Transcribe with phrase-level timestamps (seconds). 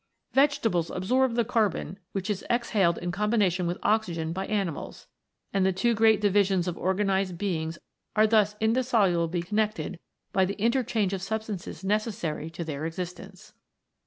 [0.33, 5.05] Vegetables absorb the carbon which is exhaled in combination with oxygen by animals,
[5.53, 7.77] and the two great divisions of organized beings
[8.15, 9.99] are thus indissolubly connected
[10.33, 13.53] by the interchange of sub stances necessary to their existence.